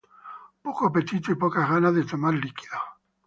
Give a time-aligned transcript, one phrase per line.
[0.63, 2.81] Poco apetito y pocas ganas de tomar líquidos